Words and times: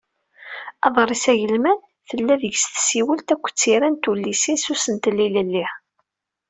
Aḍris 0.87 1.25
agelman, 1.31 1.79
tella 2.07 2.35
deg-s 2.41 2.65
tsiwelt 2.67 3.33
akked 3.33 3.55
tira 3.61 3.87
n 3.93 3.95
tullist, 4.03 4.45
s 4.63 4.65
usentel 4.73 5.17
ilelli. 5.27 5.65